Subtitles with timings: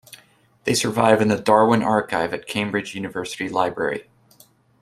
[0.63, 4.09] They survive in the Darwin Archive at Cambridge University Library.